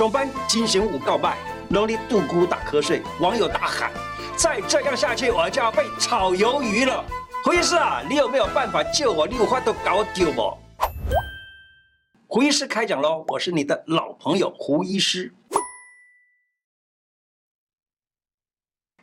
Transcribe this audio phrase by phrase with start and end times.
[0.00, 1.36] 总班进行五告白，
[1.68, 3.92] 农历独孤打瞌睡，网友大喊：
[4.34, 7.04] 再这样下去，我就要被炒鱿鱼了。
[7.44, 9.26] 胡医师啊，你有没有办法救我？
[9.26, 10.56] 你有话都搞丢不？
[12.26, 13.26] 胡医师开讲喽！
[13.28, 15.34] 我是你的老朋友胡医师。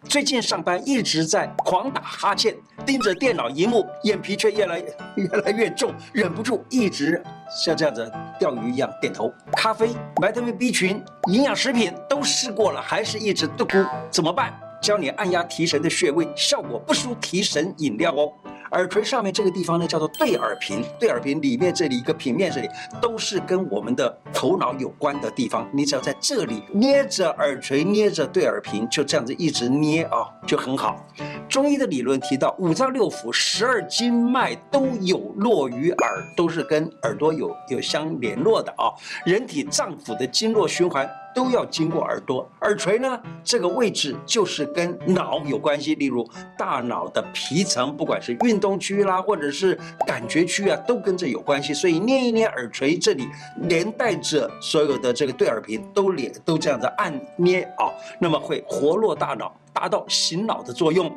[0.07, 4.81] 最近上班一直在狂打哈欠，盯着电脑荧幕，眼皮却越来
[5.15, 9.31] 越来越重，忍不住一直像这样子钓鱼一样点头。
[9.51, 9.89] 咖啡、
[10.21, 14.57] 维他命 B 群、营养食品都试过了，还是一直嘟咕，怎么办？
[14.81, 18.31] 教你按压提神的穴位，效果不输提神饮料哦。
[18.71, 20.84] 耳垂上面这个地方呢，叫做对耳屏。
[20.99, 22.70] 对耳屏里面这里一个平面，这里
[23.02, 25.67] 都是跟我们的头脑有关的地方。
[25.71, 31.05] 你只要在这里捏着耳垂，捏着对耳屏，就这样子一直捏啊、就很好。
[31.48, 38.91] 中医的理论提到，五脏六腑、十二经脉都有络于耳，都是跟耳朵有有相联络的啊、
[39.26, 41.09] 人体脏腑的经络循环。
[41.38, 45.94] 都要经过耳朵，耳垂呢，这个位置就是跟脑有关系。
[45.94, 51.76] 例如大脑的皮层，不管是运动区啦，或者是感觉区啊，都跟这有关系。
[51.76, 53.27] 所以捏一捏耳垂这里，
[53.70, 57.85] 连带着所有的这个对耳屏都连都这样子按捏啊，
[58.20, 61.16] 那么会活络大脑，达到醒脑的作用。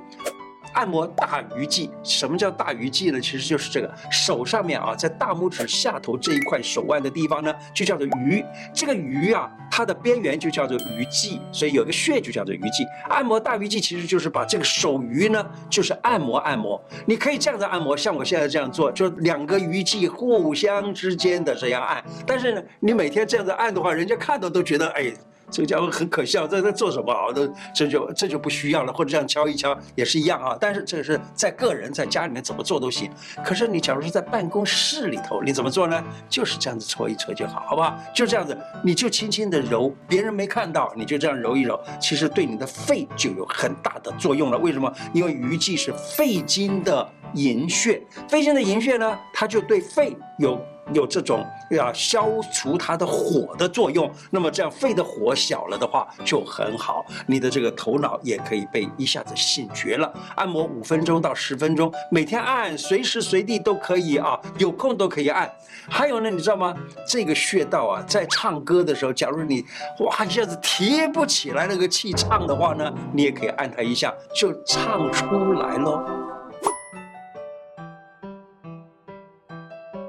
[0.72, 3.20] 按摩大鱼际，什么叫大鱼际呢？
[3.20, 8.44] 其实就是这个手上面啊，在大拇指下头这一块手腕的地方呢，就叫做鱼。
[8.72, 12.84] 这个鱼啊，它的边缘就叫做鱼际，所以有个穴就叫做鱼际。
[13.08, 16.82] 按摩大鱼际其实就是把这个手鱼呢，就是按摩按摩。
[17.06, 22.02] 你可以这样子按摩，像我现在这样做，就两个鱼际互相之间的这样按。
[22.26, 25.12] 但是呢，你每天这样子按的话，人家看到都觉得哎。
[25.50, 27.32] 这个家伙很可笑，在在做什么啊？
[27.32, 30.56] 都这就这就不需要了，或者这样敲一敲也是一样啊。
[30.60, 33.10] 但是这是在个人在家里面怎么做都行。
[33.44, 36.02] 可是你假如是在办公室里头，你怎么做呢？
[36.28, 37.98] 就是这样子搓一搓就好，好不好？
[38.14, 44.58] 就这样子，你就轻轻的揉，别人没看到，你就这样揉一揉，其实对你的肺就有很大的作用了。
[44.58, 44.92] 为什么？
[45.12, 50.60] 因为鱼际是肺经的营穴，肺经的营穴呢，它就对肺有。
[50.92, 60.12] 有这种要消除它的火的作用，那么这样肺的火小了的话就很好，你的这个头脑也可以被一下子醒觉了。
[60.36, 65.50] 按摩五分钟到十分钟，每天按，随时随地都可以啊，有空都可以按。
[65.88, 66.74] 还有呢，你知道吗？
[67.06, 69.64] 这个穴道啊，在唱歌的时候，假如你
[70.00, 76.29] 哇一下子提不起来那个气唱的话呢，你也可以按它一下，就唱出来喽。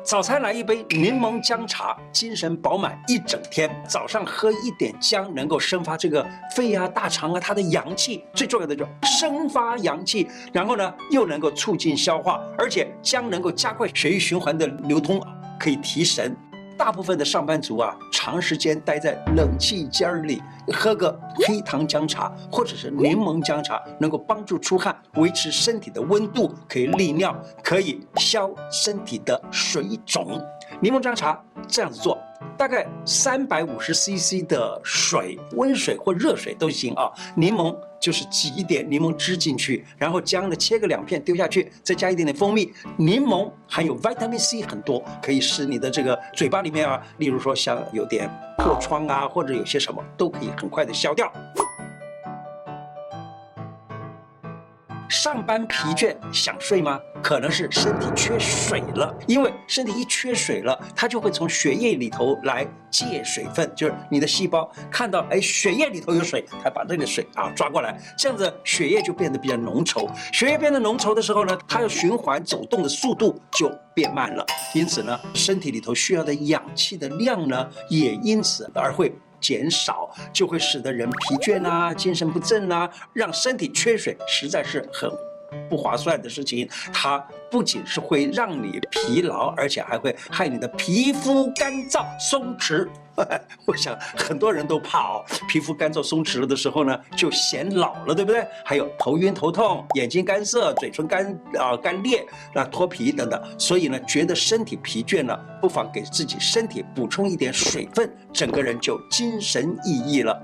[0.03, 3.69] 早餐来一杯柠檬姜茶，精神饱满一整天。
[3.87, 8.25] 早上喝一点姜，能够生发这个肺啊、大肠啊，它的阳气。
[8.33, 15.21] 最重要的就生发阳气，然后呢，又能够促进消化，而且姜能够加快血液循环的流通，
[15.59, 16.35] 可以提神。
[16.81, 20.41] 大部分的上班族啊，长时间待在冷气间里，
[20.73, 21.15] 喝个
[21.45, 30.43] 黑糖姜茶或者是柠檬姜茶，能够帮助出汗，维持身体的温度，可以利尿，可以消身体的水肿。
[30.79, 32.17] 柠檬姜茶这样子做。
[32.57, 37.11] 大概三百五十 CC 的水，温水或热水都行啊。
[37.35, 42.71] 柠檬就是挤一点柠檬汁进去，然后姜呢切个两片丢下去，再加一点点蜂蜜。
[42.97, 51.31] 柠檬含有 Vitamin C 很多，可以使你的这个嘴巴里面啊，例如说像有点破疮啊，或者有些什么，都可以很快的消掉。
[55.23, 56.99] 上班疲倦想睡吗？
[57.21, 70.09] 可能是身体缺水了，因为身体一缺水了，它就会从血液里头来借水分，就是你的细胞看到哎血液里头有水，它把这个水啊抓过来，这样子血液就变得比较浓稠。
[70.33, 74.43] 血液变得浓稠的时候呢，它要循环走动的速度就变慢了，
[74.73, 79.13] 因此呢，身体里头需要的氧气的量呢也因此而会。
[79.41, 85.11] 减少就会使得人疲倦啊，精神不振啊，让身体缺水，实在是很
[85.69, 86.67] 不划算的事情。
[86.93, 87.17] 它
[87.49, 92.87] 不仅是会让你疲劳，而且还会害你的皮肤干燥松弛。
[93.67, 98.47] 我想很多人都怕哦，皮肤干燥松弛了的时候呢，就显老了，对不对？
[98.63, 101.27] 还有头晕头痛、眼睛干涩、嘴唇干
[101.59, 103.59] 啊干裂、那脱皮等等。
[103.59, 110.41] 所以呢，觉得身体疲倦了，不妨给自己身体补充一点水分，整个人就精神奕奕了。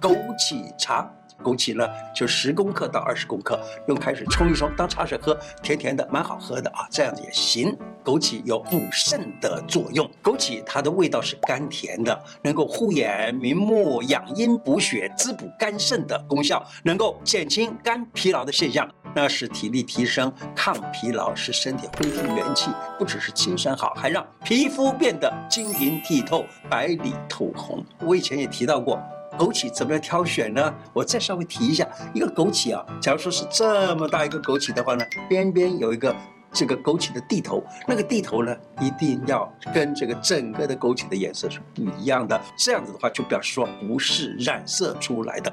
[0.00, 1.08] 枸杞茶。
[1.42, 7.76] 枸杞呢就十公克到二十公克，用开水冲一冲当茶水喝，甜甜的，蛮好喝的啊，这样子也行。
[8.04, 27.84] 枸杞有补肾的作用，枸杞它的味道是甘甜的，能够护眼明目、养阴补血、滋补肝肾的功效，能够减轻肝疲劳的现象，那使体力提升、抗疲劳，使身体恢复元气，不只是精神好，还让皮肤变得晶莹剔透、白里透红。
[28.00, 28.98] 我以前也提到过，
[29.38, 30.74] 枸杞怎么样挑选呢？
[30.92, 36.14] 我再稍微提一下，一个枸杞啊，假如说是这么大一个枸杞的话呢，边边有一个。
[36.50, 42.40] 这个枸杞的蒂头，那个蒂头呢，一定要跟这个整个的枸杞的颜色是不一样的。
[42.56, 45.52] 这样子的话，就表示说不是染色出来的。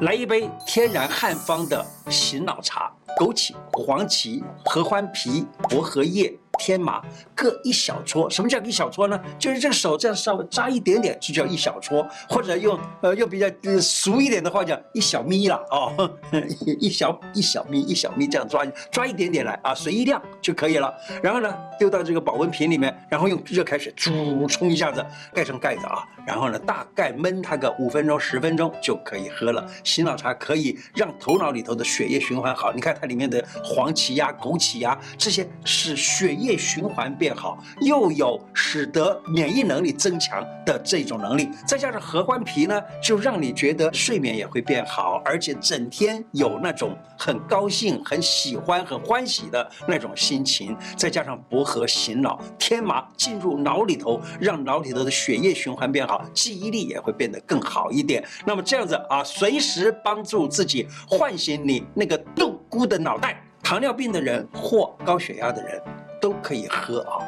[0.00, 6.36] 来一杯天然汉方的醒脑茶，枸杞、黄芪、合欢皮、薄荷叶。
[6.58, 7.00] 天麻
[7.34, 9.18] 各一小撮，什么叫一小撮呢？
[9.38, 13.46] 就是这个手这样稍微扎一点点，就叫一小撮，或者用呃用比较
[13.80, 16.10] 俗一点的话讲一小咪了哦，
[16.80, 20.92] 一小一小咪一小咪这样抓抓一点点来啊，随意量就可以了。
[21.22, 29.64] 然后呢，丢到这个保温瓶里面，然后用热开水煮冲一下子，盖上盖子啊，然后呢大概焖它个五分钟十分钟就可以喝了。
[29.84, 36.47] 醒脑茶可以让头脑里头的血液循环好，你看它里面的黄芪呀、枸杞呀这些是血液。
[36.48, 50.74] 血液循环变好，又有使得免疫能力增强的这种能力，再加上合欢皮呢，就让你觉得睡眠也会变好，而且整天有那种很高兴、很喜欢、很欢喜的那种心情。
[50.96, 58.24] 再加上薄荷醒脑，天麻进入脑里头，让脑里头的血液循环变好，记忆力也会变得更好一点。
[58.46, 63.44] 那么这样子啊，随时帮助自己唤醒你那个度孤的脑袋。
[63.60, 65.82] 糖尿病的人或高血压的人。
[66.20, 67.18] 都可以喝啊，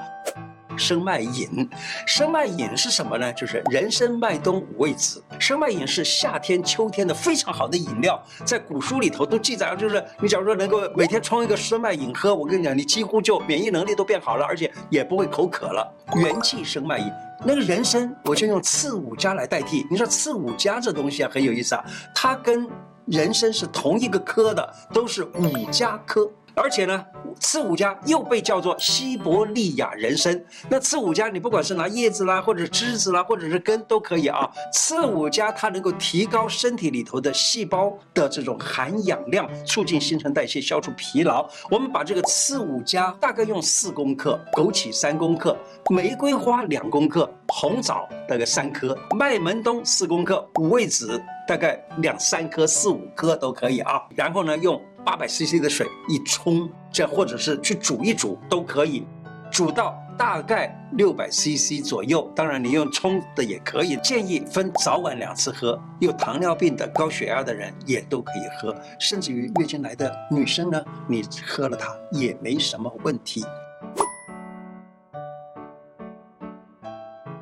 [0.77, 1.69] 生脉饮，
[2.07, 3.33] 生脉饮是什么呢？
[3.33, 5.23] 就是人参、麦冬、五味子。
[5.39, 15.93] 生脉饮是夏天、秋天的非常好的饮料，在古书里头都记载了，就是你假如说能够每天冲一个生脉饮喝，我跟你讲，你几乎就免疫能力都变好了，而且也不会口渴了。
[16.15, 17.11] 元气生脉饮，
[17.45, 19.87] 那个人参我就用刺五加来代替。
[19.91, 21.85] 你说刺五加这东西啊，很有意思啊，
[22.15, 22.69] 它跟
[23.07, 26.31] 人参是同一个科的，都是五加科。
[26.55, 27.05] 而且呢，
[27.39, 30.41] 刺五加又被叫做西伯利亚人参。
[30.69, 34.51] 那刺五加，你不管是拿叶子啦，或者枝子啦，或者是根都可以啊。
[34.73, 41.49] 刺五加它能够提高身体里头的细胞的这种含氧量，促进新陈代谢，消除疲劳。
[41.71, 45.57] 我们把这个刺五加大概用四公克，枸杞三公克，
[45.91, 51.21] 玫瑰花两公克，红枣大概三颗，麦门冬四公克，五味子
[51.51, 54.01] 大概两三颗，四五颗都可以啊。
[54.15, 54.81] 然后呢，用。
[55.03, 59.07] 八百 CC 的水一冲，这或者是去煮一煮都可以，
[59.51, 62.31] 煮到大概六百 CC 左右。
[62.37, 65.81] 当然你用冲的也可以，建议分早晚两次喝。
[66.01, 73.43] 有糖尿病的、高血压的人也都可以喝，甚至于月经来的女生呢，你喝了它也没什么问题。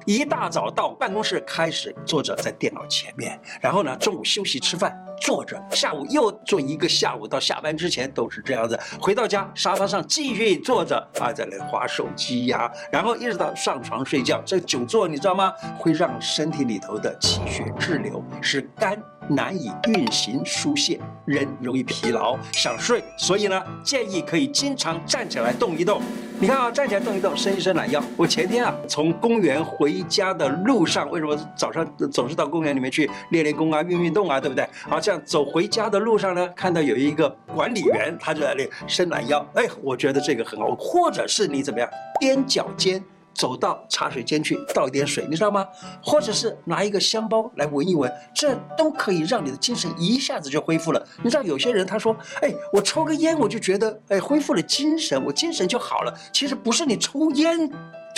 [0.08, 8.80] 一大早到办公室开始坐着在电脑前面，然后呢，中午休息吃饭坐着，下午又坐一个下午到下班之前都是这样子。
[8.98, 14.40] 回到家沙发上继续坐着啊，在那划手机呀，然后一直到上床睡觉。
[14.46, 15.52] 这久坐你知道吗？
[15.78, 18.98] 会让身体里头的气血滞留，使肝
[19.28, 23.02] 难以运行疏泄，人容易疲劳想睡。
[23.16, 26.00] 所以呢，建议可以经常站起来动一动。
[26.40, 28.00] 你看啊，站起来动一动，伸一伸懒腰。
[28.16, 34.64] 我前天啊，从公园回家的路上，为什么早上总是到公园里面去练练功啊、运运动啊，对不对？
[34.88, 39.44] 好，这样走回家的路上呢，看到有一个管理员，他就在那伸懒腰。
[39.54, 40.68] 哎，我觉得这个很好。
[40.78, 41.88] 或者是你怎么样，
[42.20, 43.02] 踮脚尖。
[43.38, 45.64] 走到茶水间去倒一点水，你知道吗？
[46.02, 51.06] 或者是拿一个香包来闻一闻，这都可以让你的精神一下子就恢复了。
[51.22, 56.12] 你知道有些人他说，哎，我抽个烟我就觉得，哎，恢复了精神，我精神就好了。
[56.32, 57.70] 其实不是你抽烟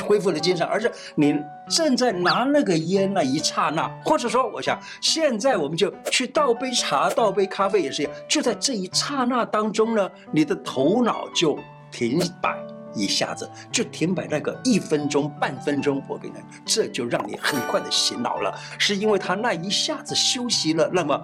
[0.03, 11.59] 恢复了精神，而是你正在拿那个烟那一刹那，或者说，我想现在我们就去倒杯茶、倒杯咖啡也是一样，就在这一刹那当中呢，你的头脑就
[11.93, 12.57] 停摆。
[12.95, 21.19] 一下子就停摆那个一分钟、半分钟，我跟你讲，这就让你很快的醒脑了，是因为他那一下子休息了那么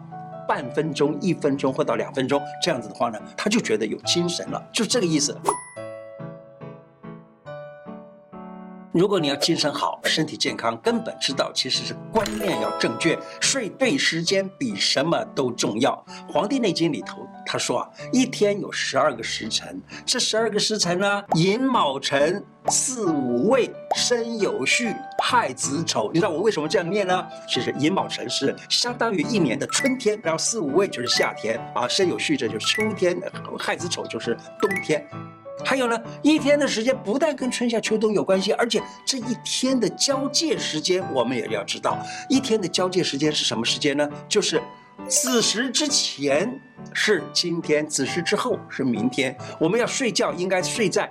[0.48, 5.36] 半分钟、一分钟或到两分钟，这样子的话呢，他就觉得有精神了，就这个意思。
[8.96, 15.92] 如果你要精神好、身体健康，根本之道其实是观念要正确，睡对时间比什么都重要。
[16.32, 22.42] 《黄帝内经》里头他说啊，一天有十二个时辰，这十二个时辰呢，寅卯辰。
[22.68, 27.24] 巳午未申酉戌亥子丑，你知道我为什么这样念呢？
[27.48, 33.16] 其实寅卯辰是相当于一年的春天，然后巳午未就是夏天啊，申酉戌这就是秋天，
[33.56, 35.06] 亥子丑就是冬天。
[35.64, 41.98] 还有呢，一天的时间不但跟春夏秋冬有关系，而且这一天的交界时间我们也要知道。
[42.28, 44.08] 一天的交界时间是什么时间呢？
[44.28, 44.60] 就是
[45.08, 46.60] 子时之前
[46.92, 49.36] 是今天，子时之后是明天。
[49.58, 51.10] 我们要睡觉，应该睡在。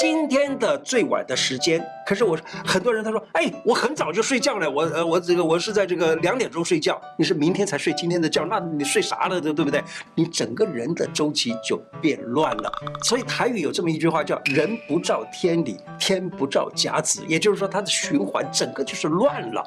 [0.00, 9.82] 今天的最晚的时间，可是我很多人他说，哎，我很早就睡觉了，我呃我这个我是在这个两点钟睡觉，你是明天才睡今天的觉，那你睡啥了，对对不对？
[10.14, 12.70] 你整个人的周期就变乱了。
[13.04, 19.64] 所以台语有这么一句话叫“人不照天理，天不照甲子”，也就是说它的循环整个就是乱了。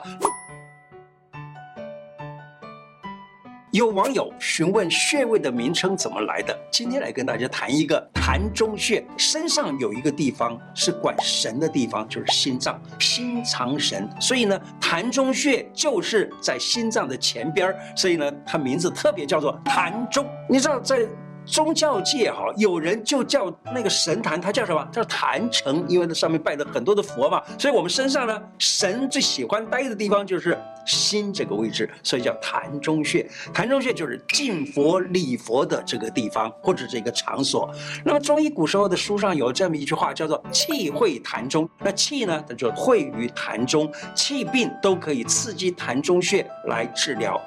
[3.72, 9.06] 有网友询问穴位的名称怎么来的，今天来跟大家谈一个膻中穴。
[9.16, 20.26] 身上有一个地方是管神的地方，就是心脏，心藏神，所以呢，膻中穴就是在心脏的前边儿，所以呢，它名字特别叫做膻中。
[20.50, 21.08] 你知道在
[21.50, 24.88] 宗教界哈，有人就叫那个神坛，它叫什么？
[24.92, 27.42] 叫坛城，因为那上面拜了很多的佛嘛。
[27.58, 33.28] 所以我们身上呢，神最喜欢待的地方就是心这个位置，所以叫坛中穴。
[33.52, 37.70] 坛中穴就是敬佛礼佛的这个地方或者这个场所。
[38.06, 41.68] 那么中医古时候的书上有这么一句话，叫做气会坛中。
[41.80, 47.42] 那气呢，它就会于坛中，气病都可以刺激膻中穴来治疗。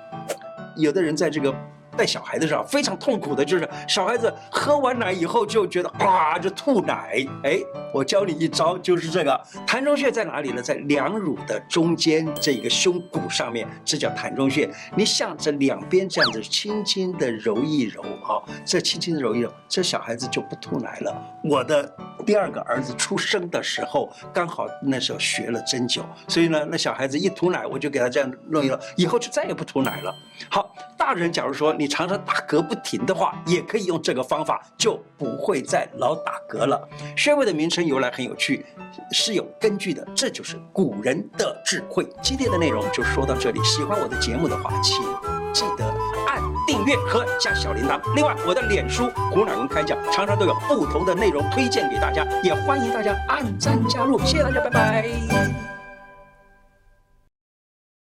[0.77, 1.55] 有的人在这个。
[1.97, 7.25] 带小孩的时候非常痛苦的，就是小孩子喝完奶以后就觉得啊，就吐奶。
[7.45, 7.59] 哎，
[7.93, 10.63] 我教你一招，就是这个膻中穴在哪里呢？
[10.63, 14.69] 在两乳的中间这个胸骨上面，这叫膻中穴。
[14.97, 21.15] 你向着两边这样子轻轻的揉一揉啊，这轻轻的揉一揉，这小孩子就不吐奶了。
[21.45, 21.95] 我的
[22.25, 30.15] 第二个儿子出生的时候，刚好那时候学了针灸，所以呢，那小孩子一吐奶，我就给他这样弄一弄，以后就再也不吐奶了。
[30.49, 36.81] 好，大人假如说你常常打嗝不停的话，也可以用这个方法，就不会再老打嗝了。
[37.17, 38.65] 穴位的名称由来很有趣，
[39.11, 42.07] 是有根据的，这就是古人的智慧。
[42.23, 45.03] 今天的内容就说到这里，喜欢我的节目的话，请
[45.53, 45.85] 记得
[46.29, 48.01] 按订阅和加小铃铛。
[48.15, 54.21] 另外，我的脸书胡乃文开讲，常常都有不同的内容推荐给大家，也欢迎大家按赞加入。
[54.21, 55.72] 谢谢大家，拜拜。